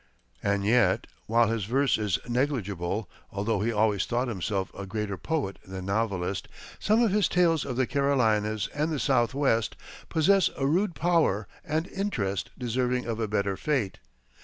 [0.41, 5.59] And yet, while his verse is negligible although he always thought himself a greater poet
[5.63, 6.47] than novelist
[6.79, 9.75] some of his tales of the Carolinas and the Southwest
[10.09, 13.99] possess a rude power and interest deserving of a better fate.